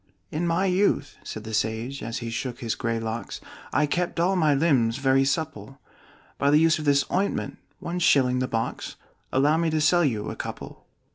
[0.31, 3.39] "In my youth," said the sage, as he shook his gray locks,
[3.71, 5.79] "I kept all my limbs very supple
[6.39, 8.95] By the use of this ointment one shilling the box
[9.31, 10.87] Allow me to sell you a couple."